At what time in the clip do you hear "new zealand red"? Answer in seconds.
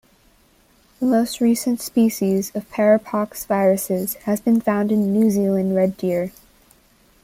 5.13-5.95